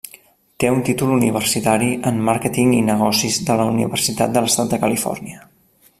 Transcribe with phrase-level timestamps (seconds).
[0.61, 5.47] Té un títol universitari en Màrqueting i Negocis de la Universitat de l'Estat de Califòrnia.